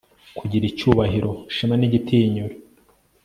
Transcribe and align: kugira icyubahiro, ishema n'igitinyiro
kugira 0.37 0.63
icyubahiro, 0.67 1.31
ishema 1.51 1.75
n'igitinyiro 1.77 2.55